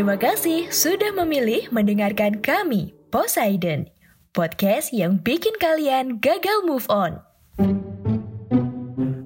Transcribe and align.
Terima 0.00 0.16
kasih 0.16 0.64
sudah 0.72 1.12
memilih 1.12 1.68
mendengarkan 1.76 2.40
kami, 2.40 2.96
Poseidon. 3.12 3.84
Podcast 4.32 4.96
yang 4.96 5.20
bikin 5.20 5.52
kalian 5.60 6.16
gagal 6.24 6.64
move 6.64 6.88
on. 6.88 7.20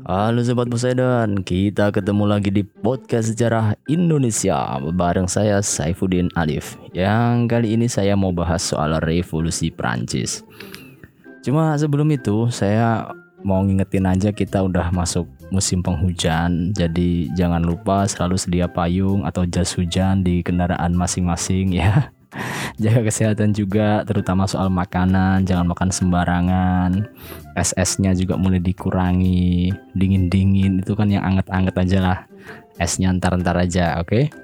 Halo 0.02 0.42
Sobat 0.42 0.66
Poseidon, 0.66 1.46
kita 1.46 1.94
ketemu 1.94 2.26
lagi 2.26 2.50
di 2.50 2.66
podcast 2.66 3.30
sejarah 3.30 3.78
Indonesia 3.86 4.82
bareng 4.82 5.30
saya 5.30 5.62
Saifuddin 5.62 6.26
Alif. 6.34 6.74
Yang 6.90 7.54
kali 7.54 7.78
ini 7.78 7.86
saya 7.86 8.18
mau 8.18 8.34
bahas 8.34 8.66
soal 8.66 8.98
revolusi 8.98 9.70
Prancis. 9.70 10.42
Cuma 11.46 11.78
sebelum 11.78 12.10
itu 12.10 12.50
saya 12.50 13.14
mau 13.46 13.62
ngingetin 13.62 14.10
aja 14.10 14.34
kita 14.34 14.66
udah 14.66 14.90
masuk 14.90 15.30
musim 15.54 15.80
penghujan, 15.80 16.74
jadi 16.74 17.30
jangan 17.38 17.62
lupa 17.62 18.04
selalu 18.10 18.34
sedia 18.34 18.66
payung 18.66 19.22
atau 19.22 19.46
jas 19.46 19.72
hujan 19.78 20.26
di 20.26 20.42
kendaraan 20.42 20.92
masing-masing 20.98 21.78
ya. 21.78 22.10
Jaga 22.82 23.06
kesehatan 23.06 23.54
juga, 23.54 24.02
terutama 24.02 24.50
soal 24.50 24.66
makanan, 24.66 25.46
jangan 25.46 25.70
makan 25.70 25.94
sembarangan. 25.94 26.90
SS-nya 27.54 28.18
juga 28.18 28.34
mulai 28.34 28.58
dikurangi, 28.58 29.70
dingin-dingin 29.94 30.82
itu 30.82 30.92
kan 30.98 31.06
yang 31.06 31.22
anget-anget 31.22 31.74
aja 31.78 31.98
lah. 32.02 32.18
S-nya 32.82 33.14
ntar-ntar 33.14 33.54
aja, 33.54 34.02
oke? 34.02 34.43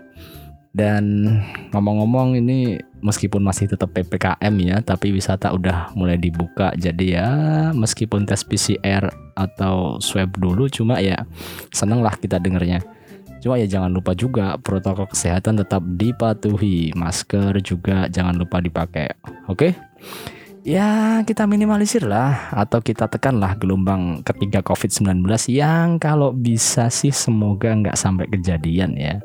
Dan 0.70 1.26
ngomong-ngomong 1.74 2.38
ini 2.38 2.78
meskipun 3.02 3.42
masih 3.42 3.66
tetap 3.66 3.90
PPKM 3.90 4.54
ya, 4.62 4.78
tapi 4.86 5.10
wisata 5.10 5.50
udah 5.50 5.90
mulai 5.98 6.14
dibuka. 6.14 6.70
Jadi 6.78 7.18
ya 7.18 7.28
meskipun 7.74 8.22
tes 8.22 8.46
PCR 8.46 9.10
atau 9.34 9.98
swab 9.98 10.30
dulu 10.38 10.70
cuma 10.70 11.02
ya 11.02 11.26
seneng 11.74 12.06
lah 12.06 12.14
kita 12.14 12.38
dengernya. 12.38 12.86
Cuma 13.40 13.56
ya 13.56 13.64
jangan 13.64 13.90
lupa 13.90 14.12
juga 14.12 14.60
protokol 14.60 15.08
kesehatan 15.10 15.58
tetap 15.58 15.82
dipatuhi. 15.82 16.92
Masker 16.92 17.58
juga 17.64 18.06
jangan 18.06 18.36
lupa 18.36 18.60
dipakai. 18.60 19.16
Oke? 19.48 19.74
Ya 20.60 21.18
kita 21.24 21.48
minimalisir 21.48 22.04
lah 22.04 22.52
atau 22.52 22.84
kita 22.84 23.08
tekan 23.08 23.40
lah 23.40 23.56
gelombang 23.56 24.20
ketiga 24.20 24.60
COVID-19 24.60 25.24
yang 25.48 25.96
kalau 25.96 26.36
bisa 26.36 26.92
sih 26.92 27.08
semoga 27.08 27.72
nggak 27.72 27.96
sampai 27.96 28.28
kejadian 28.28 28.92
ya. 28.92 29.24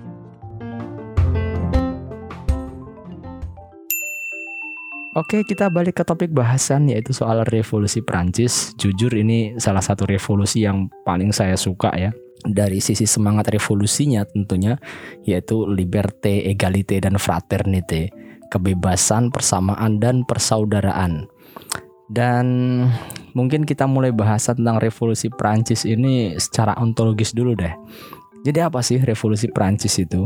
Oke, 5.11 5.43
kita 5.43 5.67
balik 5.67 5.99
ke 5.99 6.03
topik 6.07 6.31
bahasan 6.31 6.87
yaitu 6.87 7.11
soal 7.11 7.43
revolusi 7.51 7.99
Prancis. 7.99 8.71
Jujur 8.79 9.11
ini 9.11 9.59
salah 9.59 9.83
satu 9.83 10.07
revolusi 10.07 10.63
yang 10.63 10.87
paling 11.03 11.35
saya 11.35 11.59
suka 11.59 11.91
ya. 11.99 12.15
Dari 12.47 12.79
sisi 12.79 13.03
semangat 13.03 13.51
revolusinya 13.51 14.23
tentunya 14.23 14.79
yaitu 15.27 15.67
liberté, 15.67 16.47
égalité 16.47 17.03
dan 17.03 17.19
fraternité, 17.19 18.07
kebebasan, 18.55 19.35
persamaan 19.35 19.99
dan 19.99 20.23
persaudaraan. 20.23 21.27
Dan 22.07 22.47
mungkin 23.35 23.67
kita 23.67 23.91
mulai 23.91 24.15
bahas 24.15 24.47
tentang 24.47 24.79
revolusi 24.79 25.27
Prancis 25.27 25.83
ini 25.83 26.39
secara 26.39 26.71
ontologis 26.79 27.35
dulu 27.35 27.51
deh. 27.51 27.75
Jadi 28.47 28.63
apa 28.63 28.79
sih 28.79 28.95
revolusi 29.03 29.51
Prancis 29.51 29.99
itu? 29.99 30.23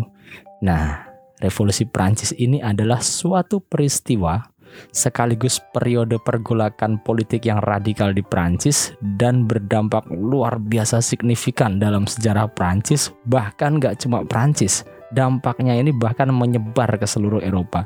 Nah, 0.61 1.09
revolusi 1.41 1.89
Prancis 1.89 2.37
ini 2.37 2.61
adalah 2.61 3.01
suatu 3.01 3.59
peristiwa 3.65 4.54
sekaligus 4.91 5.61
periode 5.73 6.17
pergolakan 6.21 6.99
politik 7.03 7.45
yang 7.47 7.59
radikal 7.63 8.11
di 8.11 8.23
Prancis 8.23 8.95
dan 9.19 9.45
berdampak 9.45 10.07
luar 10.11 10.57
biasa 10.57 11.03
signifikan 11.03 11.77
dalam 11.77 12.09
sejarah 12.09 12.49
Prancis 12.51 13.11
bahkan 13.27 13.77
gak 13.77 14.03
cuma 14.03 14.23
Prancis 14.25 14.83
dampaknya 15.15 15.77
ini 15.77 15.95
bahkan 15.95 16.29
menyebar 16.31 16.99
ke 16.99 17.07
seluruh 17.07 17.39
Eropa. 17.39 17.85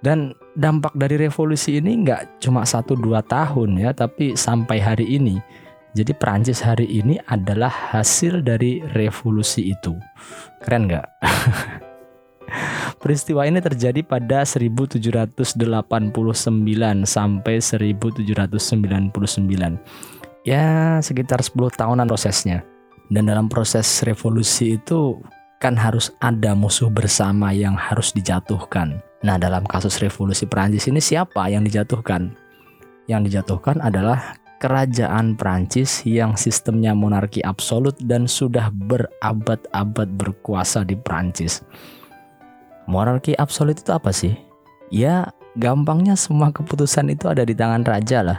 Dan 0.00 0.32
dampak 0.56 0.96
dari 0.96 1.20
revolusi 1.20 1.76
ini 1.76 2.00
nggak 2.00 2.40
cuma 2.40 2.64
satu 2.64 2.96
dua 2.96 3.20
tahun 3.20 3.76
ya 3.76 3.92
tapi 3.92 4.32
sampai 4.32 4.80
hari 4.80 5.06
ini. 5.20 5.36
Jadi 5.92 6.14
Prancis 6.14 6.62
hari 6.62 6.86
ini 6.86 7.18
adalah 7.28 7.68
hasil 7.68 8.40
dari 8.40 8.80
revolusi 8.94 9.74
itu. 9.74 9.92
Keren 10.62 10.88
nggak 10.88 11.06
Peristiwa 13.00 13.48
ini 13.48 13.64
terjadi 13.64 14.04
pada 14.04 14.44
1789 14.44 15.32
sampai 17.08 17.56
1799. 17.56 19.80
Ya, 20.44 21.00
sekitar 21.00 21.40
10 21.40 21.80
tahunan 21.80 22.04
prosesnya. 22.04 22.60
Dan 23.08 23.24
dalam 23.24 23.48
proses 23.48 23.88
revolusi 24.04 24.76
itu 24.76 25.16
kan 25.64 25.80
harus 25.80 26.12
ada 26.20 26.52
musuh 26.52 26.92
bersama 26.92 27.56
yang 27.56 27.72
harus 27.72 28.12
dijatuhkan. 28.12 29.00
Nah, 29.24 29.40
dalam 29.40 29.64
kasus 29.64 29.96
revolusi 30.00 30.44
Perancis 30.44 30.88
ini 30.88 31.00
siapa 31.00 31.48
yang 31.48 31.64
dijatuhkan? 31.64 32.36
Yang 33.08 33.32
dijatuhkan 33.32 33.80
adalah 33.80 34.36
kerajaan 34.60 35.40
Prancis 35.40 36.04
yang 36.04 36.36
sistemnya 36.36 36.92
monarki 36.92 37.40
absolut 37.40 37.96
dan 38.04 38.28
sudah 38.28 38.68
berabad-abad 38.72 40.08
berkuasa 40.20 40.84
di 40.84 41.00
Prancis. 41.00 41.64
Monarki 42.88 43.36
absolut 43.36 43.76
itu 43.76 43.90
apa 43.92 44.14
sih? 44.14 44.36
Ya, 44.90 45.30
gampangnya 45.58 46.14
semua 46.14 46.54
keputusan 46.54 47.10
itu 47.12 47.28
ada 47.28 47.44
di 47.44 47.54
tangan 47.54 47.84
raja 47.84 48.22
lah. 48.22 48.38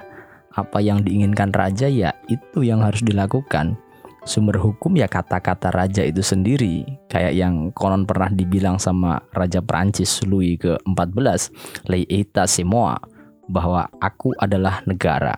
Apa 0.52 0.84
yang 0.84 1.04
diinginkan 1.06 1.56
raja 1.56 1.88
ya 1.88 2.12
itu 2.28 2.64
yang 2.66 2.84
harus 2.84 3.00
dilakukan. 3.04 3.80
Sumber 4.22 4.62
hukum 4.62 4.94
ya 5.00 5.10
kata-kata 5.10 5.74
raja 5.74 6.06
itu 6.06 6.22
sendiri. 6.22 6.86
Kayak 7.10 7.34
yang 7.34 7.74
konon 7.74 8.06
pernah 8.06 8.30
dibilang 8.30 8.78
sama 8.78 9.18
Raja 9.34 9.66
Prancis 9.66 10.22
Louis 10.28 10.62
ke-14, 10.62 11.50
"Lei 11.90 12.06
eta 12.06 12.46
semua", 12.46 13.02
bahwa 13.50 13.90
aku 13.98 14.38
adalah 14.38 14.86
negara. 14.86 15.34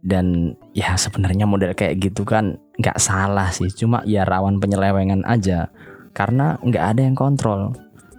Dan 0.00 0.56
ya 0.72 0.96
sebenarnya 0.96 1.44
model 1.44 1.76
kayak 1.76 2.00
gitu 2.00 2.24
kan 2.24 2.56
nggak 2.80 2.98
salah 2.98 3.52
sih, 3.52 3.68
cuma 3.70 4.00
ya 4.08 4.24
rawan 4.24 4.58
penyelewengan 4.58 5.22
aja 5.28 5.68
karena 6.12 6.56
nggak 6.60 6.84
ada 6.96 7.00
yang 7.04 7.16
kontrol. 7.16 7.72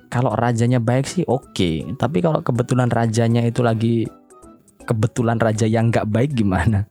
Kalau 0.09 0.33
rajanya 0.37 0.77
baik 0.77 1.09
sih 1.09 1.25
oke, 1.25 1.53
okay. 1.53 1.81
tapi 1.97 2.21
kalau 2.21 2.45
kebetulan 2.45 2.85
rajanya 2.85 3.41
itu 3.41 3.65
lagi 3.65 4.05
kebetulan 4.85 5.41
raja 5.41 5.65
yang 5.65 5.89
nggak 5.89 6.05
baik 6.05 6.37
gimana? 6.37 6.85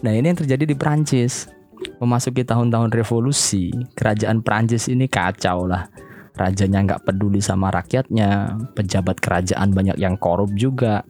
Nah 0.00 0.12
ini 0.14 0.30
yang 0.30 0.38
terjadi 0.38 0.64
di 0.64 0.76
Prancis. 0.76 1.48
Memasuki 1.96 2.44
tahun-tahun 2.44 2.92
revolusi, 2.92 3.72
kerajaan 3.96 4.44
Prancis 4.44 4.92
ini 4.92 5.08
kacau 5.08 5.64
lah. 5.64 5.88
Rajanya 6.36 6.84
nggak 6.84 7.08
peduli 7.08 7.40
sama 7.40 7.72
rakyatnya, 7.72 8.52
pejabat 8.76 9.16
kerajaan 9.16 9.72
banyak 9.72 9.96
yang 9.96 10.20
korup 10.20 10.52
juga, 10.52 11.00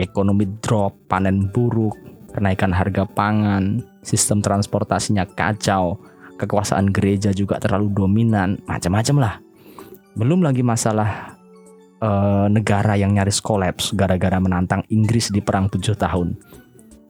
ekonomi 0.00 0.48
drop, 0.64 0.96
panen 1.12 1.52
buruk, 1.52 1.92
kenaikan 2.32 2.72
harga 2.72 3.04
pangan, 3.04 3.84
sistem 4.00 4.40
transportasinya 4.40 5.28
kacau, 5.28 6.00
kekuasaan 6.36 6.90
gereja 6.90 7.30
juga 7.30 7.60
terlalu 7.62 7.90
dominan, 7.94 8.58
macam-macam 8.66 9.16
lah. 9.18 9.34
Belum 10.14 10.42
lagi 10.42 10.62
masalah 10.62 11.34
eh, 11.98 12.46
negara 12.50 12.94
yang 12.98 13.14
nyaris 13.14 13.42
kolaps 13.42 13.94
gara-gara 13.94 14.38
menantang 14.38 14.82
Inggris 14.90 15.30
di 15.30 15.42
perang 15.42 15.70
tujuh 15.70 15.94
tahun. 15.98 16.38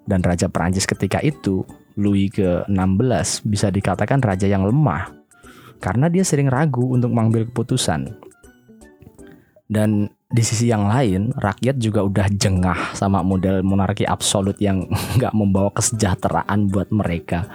Dan 0.04 0.20
Raja 0.20 0.52
Perancis 0.52 0.84
ketika 0.84 1.20
itu, 1.24 1.64
Louis 1.96 2.28
ke-16 2.28 3.46
bisa 3.48 3.72
dikatakan 3.72 4.20
raja 4.20 4.44
yang 4.44 4.66
lemah 4.66 5.14
karena 5.78 6.10
dia 6.10 6.26
sering 6.26 6.50
ragu 6.50 6.92
untuk 6.92 7.14
mengambil 7.14 7.46
keputusan. 7.48 8.12
Dan 9.64 10.12
di 10.28 10.42
sisi 10.44 10.68
yang 10.68 10.90
lain, 10.90 11.32
rakyat 11.36 11.78
juga 11.78 12.04
udah 12.04 12.26
jengah 12.32 12.92
sama 12.92 13.24
model 13.24 13.62
monarki 13.64 14.04
absolut 14.04 14.58
yang 14.60 14.84
nggak 15.16 15.32
membawa 15.32 15.70
kesejahteraan 15.72 16.68
buat 16.68 16.88
mereka. 16.90 17.46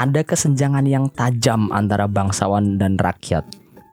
Ada 0.00 0.24
kesenjangan 0.24 0.88
yang 0.88 1.12
tajam 1.12 1.68
antara 1.76 2.08
bangsawan 2.08 2.80
dan 2.80 2.96
rakyat. 2.96 3.44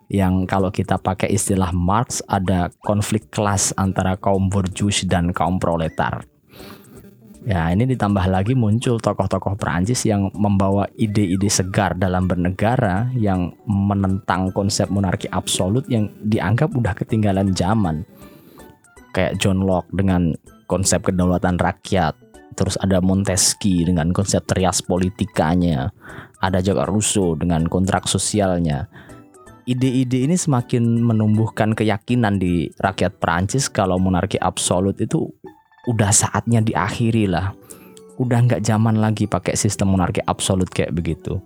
Yang 0.08 0.48
kalau 0.48 0.72
kita 0.72 0.96
pakai 0.96 1.36
istilah 1.36 1.76
Marx 1.76 2.24
ada 2.32 2.72
konflik 2.88 3.28
kelas 3.28 3.76
antara 3.76 4.16
kaum 4.16 4.48
borjuis 4.48 5.04
dan 5.04 5.36
kaum 5.36 5.60
proletar. 5.60 6.24
Ya, 7.44 7.68
ini 7.76 7.84
ditambah 7.84 8.24
lagi 8.24 8.56
muncul 8.56 9.04
tokoh-tokoh 9.04 9.60
Perancis 9.60 10.08
yang 10.08 10.32
membawa 10.32 10.88
ide-ide 10.96 11.52
segar 11.52 11.92
dalam 12.00 12.24
bernegara 12.24 13.12
yang 13.12 13.52
menentang 13.68 14.56
konsep 14.56 14.88
monarki 14.88 15.28
absolut 15.28 15.84
yang 15.92 16.08
dianggap 16.24 16.72
udah 16.72 16.96
ketinggalan 16.96 17.52
zaman. 17.52 18.08
Kayak 19.12 19.44
John 19.44 19.60
Locke 19.60 19.92
dengan 19.92 20.32
konsep 20.72 21.04
kedaulatan 21.04 21.60
rakyat, 21.60 22.16
terus 22.58 22.74
ada 22.82 22.98
Montesquieu 22.98 23.86
dengan 23.86 24.10
konsep 24.10 24.42
trias 24.50 24.82
politikanya, 24.82 25.94
ada 26.42 26.58
juga 26.60 26.90
Rousseau 26.90 27.38
dengan 27.38 27.70
kontrak 27.70 28.10
sosialnya. 28.10 28.90
Ide-ide 29.70 30.26
ini 30.26 30.34
semakin 30.34 31.06
menumbuhkan 31.06 31.78
keyakinan 31.78 32.42
di 32.42 32.72
rakyat 32.82 33.22
Perancis 33.22 33.70
kalau 33.70 34.02
monarki 34.02 34.42
absolut 34.42 34.98
itu 34.98 35.30
udah 35.86 36.10
saatnya 36.10 36.64
diakhiri 36.66 37.30
lah. 37.30 37.54
Udah 38.18 38.42
nggak 38.48 38.66
zaman 38.66 38.98
lagi 38.98 39.30
pakai 39.30 39.54
sistem 39.54 39.94
monarki 39.94 40.24
absolut 40.26 40.72
kayak 40.72 40.96
begitu. 40.96 41.38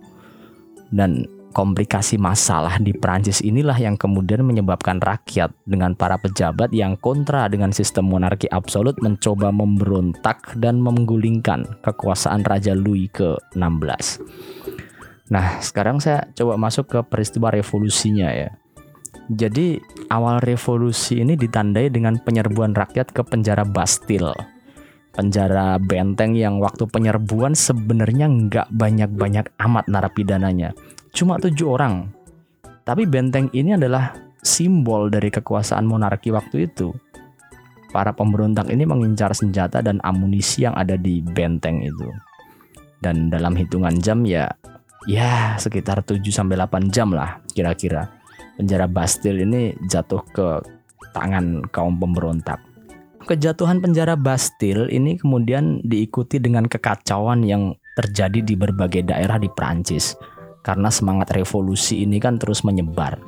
Dan 0.88 1.26
komplikasi 1.52 2.16
masalah 2.16 2.80
di 2.80 2.96
Prancis 2.96 3.44
inilah 3.44 3.76
yang 3.76 4.00
kemudian 4.00 4.42
menyebabkan 4.42 4.98
rakyat 4.98 5.52
dengan 5.68 5.92
para 5.92 6.16
pejabat 6.18 6.72
yang 6.72 6.96
kontra 6.98 7.46
dengan 7.52 7.70
sistem 7.70 8.08
monarki 8.08 8.48
absolut 8.48 8.96
mencoba 9.04 9.52
memberontak 9.52 10.56
dan 10.56 10.80
menggulingkan 10.80 11.78
kekuasaan 11.84 12.42
Raja 12.42 12.72
Louis 12.72 13.12
ke-16. 13.12 14.24
Nah, 15.32 15.60
sekarang 15.60 16.00
saya 16.00 16.28
coba 16.32 16.56
masuk 16.56 16.88
ke 16.88 16.98
peristiwa 17.06 17.52
revolusinya 17.52 18.32
ya. 18.32 18.50
Jadi 19.32 19.80
awal 20.12 20.42
revolusi 20.44 21.22
ini 21.22 21.38
ditandai 21.38 21.88
dengan 21.88 22.20
penyerbuan 22.20 22.74
rakyat 22.74 23.14
ke 23.14 23.22
penjara 23.24 23.62
Bastille. 23.64 24.34
Penjara 25.12 25.76
benteng 25.76 26.32
yang 26.32 26.56
waktu 26.60 26.88
penyerbuan 26.88 27.52
sebenarnya 27.52 28.28
nggak 28.32 28.68
banyak-banyak 28.72 29.52
amat 29.60 29.84
narapidananya. 29.88 30.72
Cuma 31.12 31.36
tujuh 31.36 31.68
orang. 31.68 32.08
Tapi 32.88 33.04
benteng 33.04 33.52
ini 33.52 33.76
adalah 33.76 34.16
simbol 34.40 35.12
dari 35.12 35.28
kekuasaan 35.28 35.84
monarki 35.84 36.32
waktu 36.32 36.72
itu. 36.72 36.90
Para 37.92 38.16
pemberontak 38.16 38.72
ini 38.72 38.88
mengincar 38.88 39.36
senjata 39.36 39.84
dan 39.84 40.00
amunisi 40.00 40.64
yang 40.64 40.72
ada 40.72 40.96
di 40.96 41.20
benteng 41.20 41.84
itu. 41.84 42.08
Dan 43.04 43.28
dalam 43.28 43.52
hitungan 43.52 43.92
jam 44.00 44.24
ya 44.24 44.48
ya 45.04 45.58
sekitar 45.60 46.00
7 46.00 46.22
sampai 46.32 46.56
8 46.56 46.94
jam 46.94 47.12
lah 47.12 47.42
kira-kira 47.52 48.08
penjara 48.56 48.86
Bastille 48.88 49.44
ini 49.44 49.76
jatuh 49.84 50.22
ke 50.32 50.64
tangan 51.12 51.60
kaum 51.68 52.00
pemberontak. 52.00 52.56
Kejatuhan 53.28 53.84
penjara 53.84 54.16
Bastille 54.16 54.88
ini 54.88 55.20
kemudian 55.20 55.84
diikuti 55.84 56.40
dengan 56.40 56.64
kekacauan 56.64 57.44
yang 57.44 57.76
terjadi 58.00 58.40
di 58.40 58.54
berbagai 58.56 59.04
daerah 59.04 59.36
di 59.36 59.52
Prancis 59.52 60.16
karena 60.62 60.88
semangat 60.88 61.34
revolusi 61.34 62.06
ini 62.06 62.22
kan 62.22 62.38
terus 62.38 62.62
menyebar. 62.62 63.18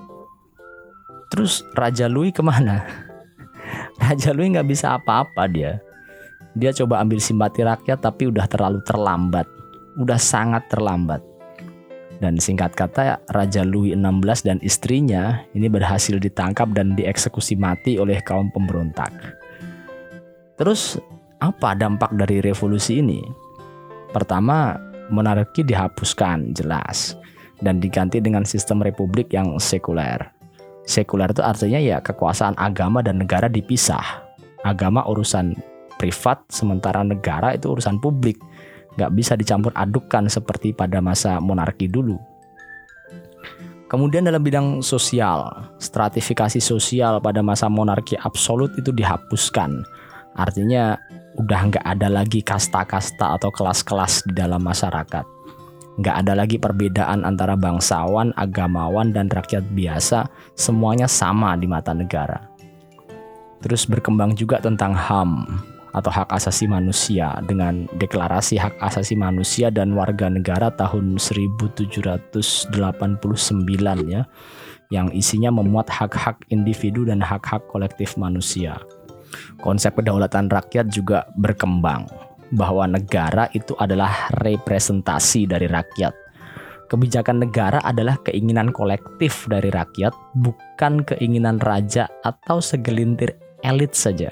Terus 1.34 1.66
Raja 1.74 2.06
Louis 2.06 2.30
ke 2.30 2.40
mana? 2.46 2.86
Raja 4.02 4.30
Louis 4.30 4.54
nggak 4.54 4.70
bisa 4.70 4.94
apa-apa 4.94 5.50
dia. 5.50 5.82
Dia 6.54 6.70
coba 6.70 7.02
ambil 7.02 7.18
simpati 7.18 7.66
rakyat 7.66 7.98
tapi 7.98 8.30
udah 8.30 8.46
terlalu 8.46 8.78
terlambat. 8.86 9.50
Udah 9.98 10.18
sangat 10.18 10.70
terlambat. 10.70 11.18
Dan 12.22 12.38
singkat 12.38 12.78
kata, 12.78 13.18
Raja 13.34 13.66
Louis 13.66 13.98
XVI 13.98 14.38
dan 14.46 14.58
istrinya 14.62 15.42
ini 15.50 15.66
berhasil 15.66 16.14
ditangkap 16.22 16.70
dan 16.70 16.94
dieksekusi 16.94 17.58
mati 17.58 17.98
oleh 17.98 18.22
kaum 18.22 18.54
pemberontak. 18.54 19.10
Terus, 20.54 20.94
apa 21.42 21.74
dampak 21.74 22.14
dari 22.14 22.38
revolusi 22.38 23.02
ini? 23.02 23.18
Pertama, 24.14 24.78
monarki 25.10 25.66
dihapuskan 25.66 26.54
jelas 26.54 27.18
dan 27.62 27.78
diganti 27.78 28.18
dengan 28.18 28.42
sistem 28.42 28.82
republik 28.82 29.30
yang 29.30 29.54
sekuler. 29.60 30.18
Sekuler 30.84 31.32
itu 31.32 31.40
artinya 31.40 31.80
ya 31.80 31.98
kekuasaan 32.02 32.58
agama 32.60 33.00
dan 33.00 33.20
negara 33.22 33.48
dipisah. 33.48 34.24
Agama 34.64 35.04
urusan 35.04 35.56
privat, 36.00 36.44
sementara 36.48 37.04
negara 37.04 37.52
itu 37.56 37.72
urusan 37.72 38.00
publik 38.00 38.40
nggak 38.94 39.12
bisa 39.14 39.34
dicampur 39.34 39.74
adukkan 39.74 40.30
seperti 40.30 40.70
pada 40.70 41.02
masa 41.02 41.42
monarki 41.42 41.90
dulu. 41.90 42.18
Kemudian 43.90 44.26
dalam 44.26 44.42
bidang 44.42 44.82
sosial, 44.82 45.70
stratifikasi 45.78 46.58
sosial 46.58 47.20
pada 47.22 47.44
masa 47.44 47.70
monarki 47.70 48.18
absolut 48.18 48.74
itu 48.74 48.90
dihapuskan. 48.90 49.86
Artinya 50.34 50.98
udah 51.38 51.60
nggak 51.70 51.84
ada 51.86 52.08
lagi 52.10 52.42
kasta-kasta 52.42 53.38
atau 53.38 53.54
kelas-kelas 53.54 54.26
di 54.26 54.34
dalam 54.34 54.62
masyarakat. 54.62 55.33
Nggak 55.94 56.16
ada 56.26 56.32
lagi 56.34 56.56
perbedaan 56.58 57.22
antara 57.22 57.54
bangsawan, 57.54 58.34
agamawan, 58.34 59.14
dan 59.14 59.30
rakyat 59.30 59.62
biasa. 59.74 60.26
Semuanya 60.58 61.06
sama 61.06 61.54
di 61.54 61.70
mata 61.70 61.94
negara. 61.94 62.50
Terus 63.62 63.86
berkembang 63.86 64.34
juga 64.34 64.58
tentang 64.58 64.92
HAM, 64.92 65.46
atau 65.94 66.10
hak 66.10 66.26
asasi 66.34 66.66
manusia 66.66 67.38
dengan 67.46 67.86
deklarasi 68.02 68.58
hak 68.58 68.74
asasi 68.82 69.14
manusia 69.14 69.70
dan 69.70 69.94
warga 69.94 70.26
negara 70.26 70.74
tahun 70.74 71.22
1789 71.22 72.74
ya 74.10 74.26
yang 74.92 75.08
isinya 75.14 75.54
memuat 75.54 75.88
hak-hak 75.88 76.42
individu 76.50 77.06
dan 77.06 77.22
hak-hak 77.22 77.62
kolektif 77.70 78.18
manusia. 78.18 78.82
Konsep 79.62 79.94
kedaulatan 79.94 80.50
rakyat 80.50 80.90
juga 80.90 81.30
berkembang 81.38 82.06
bahwa 82.54 82.86
negara 82.86 83.50
itu 83.52 83.74
adalah 83.76 84.30
representasi 84.40 85.50
dari 85.50 85.66
rakyat. 85.66 86.14
Kebijakan 86.86 87.42
negara 87.42 87.82
adalah 87.82 88.16
keinginan 88.22 88.70
kolektif 88.70 89.50
dari 89.50 89.68
rakyat, 89.74 90.14
bukan 90.38 91.02
keinginan 91.02 91.58
raja 91.58 92.06
atau 92.22 92.62
segelintir 92.62 93.34
elit 93.66 93.96
saja 93.98 94.30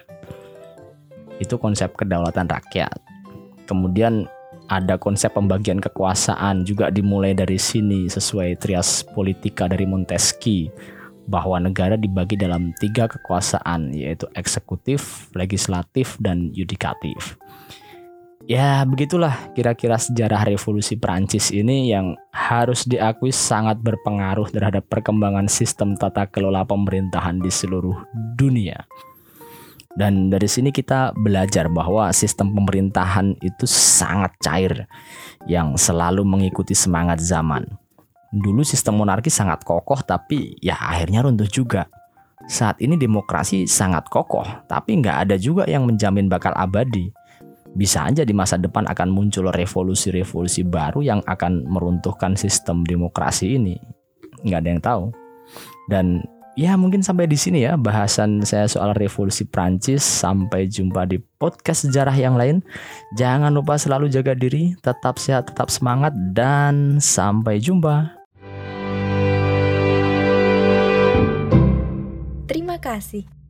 itu 1.43 1.59
konsep 1.59 1.91
kedaulatan 1.99 2.47
rakyat. 2.47 3.03
Kemudian 3.67 4.31
ada 4.71 4.95
konsep 4.97 5.35
pembagian 5.35 5.83
kekuasaan 5.83 6.63
juga 6.63 6.89
dimulai 6.95 7.35
dari 7.35 7.59
sini 7.59 8.07
sesuai 8.07 8.63
trias 8.63 9.03
politika 9.03 9.67
dari 9.67 9.85
Montesquieu 9.85 10.71
bahwa 11.27 11.59
negara 11.59 11.99
dibagi 11.99 12.35
dalam 12.35 12.75
tiga 12.79 13.07
kekuasaan 13.11 13.95
yaitu 13.95 14.27
eksekutif, 14.39 15.31
legislatif, 15.35 16.19
dan 16.19 16.51
yudikatif. 16.55 17.39
Ya 18.51 18.83
begitulah 18.83 19.55
kira-kira 19.55 19.95
sejarah 19.95 20.43
revolusi 20.43 20.99
Perancis 20.99 21.55
ini 21.55 21.95
yang 21.95 22.19
harus 22.35 22.83
diakui 22.83 23.31
sangat 23.31 23.79
berpengaruh 23.79 24.51
terhadap 24.51 24.83
perkembangan 24.91 25.47
sistem 25.47 25.95
tata 25.95 26.27
kelola 26.27 26.67
pemerintahan 26.67 27.39
di 27.39 27.51
seluruh 27.55 28.03
dunia. 28.35 28.83
Dan 29.95 30.33
dari 30.33 30.49
sini 30.49 30.73
kita 30.73 31.13
belajar 31.15 31.69
bahwa 31.69 32.09
sistem 32.11 32.51
pemerintahan 32.57 33.37
itu 33.45 33.69
sangat 33.69 34.33
cair 34.41 34.89
yang 35.47 35.79
selalu 35.79 36.25
mengikuti 36.27 36.73
semangat 36.73 37.23
zaman. 37.23 37.63
Dulu 38.33 38.65
sistem 38.65 38.97
monarki 38.97 39.29
sangat 39.29 39.63
kokoh 39.63 40.01
tapi 40.03 40.57
ya 40.59 40.75
akhirnya 40.81 41.23
runtuh 41.23 41.47
juga. 41.47 41.87
Saat 42.51 42.83
ini 42.83 42.99
demokrasi 42.99 43.71
sangat 43.71 44.09
kokoh 44.11 44.67
tapi 44.67 44.99
nggak 44.99 45.29
ada 45.29 45.37
juga 45.39 45.63
yang 45.69 45.87
menjamin 45.87 46.27
bakal 46.27 46.51
abadi. 46.57 47.13
Bisa 47.73 48.05
aja 48.05 48.23
di 48.23 48.37
masa 48.37 48.61
depan 48.61 48.85
akan 48.85 49.09
muncul 49.09 49.49
revolusi-revolusi 49.49 50.69
baru 50.69 51.01
yang 51.01 51.21
akan 51.25 51.65
meruntuhkan 51.65 52.37
sistem 52.37 52.85
demokrasi 52.85 53.57
ini. 53.57 53.81
Nggak 54.45 54.61
ada 54.61 54.69
yang 54.69 54.83
tahu. 54.83 55.05
Dan 55.89 56.25
Ya 56.53 56.77
mungkin 56.77 57.01
sampai 57.01 57.25
di 57.25 57.33
sini 57.41 57.65
ya 57.65 57.81
bahasan 57.81 58.45
saya 58.45 58.69
soal 58.69 58.93
revolusi 58.93 59.49
Prancis. 59.49 60.05
Sampai 60.05 60.69
jumpa 60.69 61.09
di 61.09 61.17
podcast 61.41 61.89
sejarah 61.89 62.13
yang 62.13 62.37
lain. 62.37 62.61
Jangan 63.17 63.57
lupa 63.57 63.81
selalu 63.81 64.13
jaga 64.13 64.37
diri, 64.37 64.77
tetap 64.85 65.17
sehat, 65.17 65.49
tetap 65.49 65.73
semangat, 65.73 66.13
dan 66.37 67.01
sampai 67.01 67.57
jumpa. 67.57 68.21
Terima 72.45 72.77
kasih. 72.77 73.42